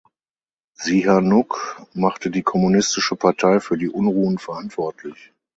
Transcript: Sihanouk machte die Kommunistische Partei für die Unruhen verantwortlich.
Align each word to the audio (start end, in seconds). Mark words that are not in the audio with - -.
Sihanouk 0.73 1.85
machte 1.93 2.31
die 2.31 2.41
Kommunistische 2.41 3.15
Partei 3.15 3.59
für 3.59 3.77
die 3.77 3.89
Unruhen 3.91 4.39
verantwortlich. 4.39 5.31